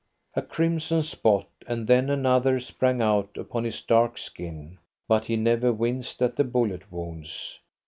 [0.35, 5.71] A crimson spot, and then another, sprang out upon his dark skin, but he never
[5.71, 7.59] winced at the bullet wounds.